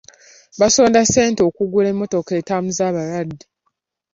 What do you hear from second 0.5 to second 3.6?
Basonda ssente kugula mmotoka etambuza abalwadde.